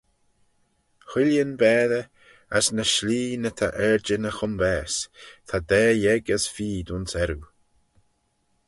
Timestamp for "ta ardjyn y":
3.59-4.33